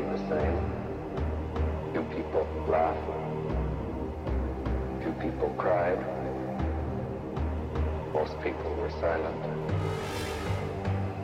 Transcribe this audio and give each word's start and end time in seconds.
not 0.00 0.18
the 0.18 0.28
same. 0.28 0.72
People 2.14 2.46
laughed. 2.68 2.98
Few 5.02 5.12
people 5.12 5.48
cried. 5.58 5.98
Most 8.12 8.40
people 8.42 8.74
were 8.74 8.90
silent. 9.00 9.36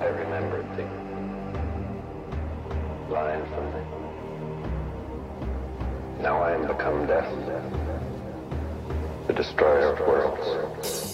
I 0.01 0.07
remembered 0.07 0.67
the 0.77 0.85
line 3.13 3.45
from 3.47 3.73
the 3.73 3.83
Now 6.23 6.43
I 6.43 6.53
am 6.53 6.67
become 6.67 7.07
death, 7.07 7.31
the 9.27 9.33
destroyer 9.33 9.93
of 9.95 10.01
worlds. 10.01 11.10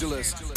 Angeles. 0.00 0.47